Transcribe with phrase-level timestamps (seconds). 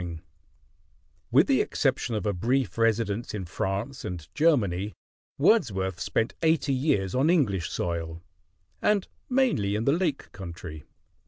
[0.03, 0.27] ][Illustration: GRASMERE
[0.73, 4.95] CHURCH] With the exception of a brief residence in France and Germany,
[5.37, 8.23] Wordsworth spent eighty years on English soil,
[8.81, 10.85] and mainly in the Lake Country.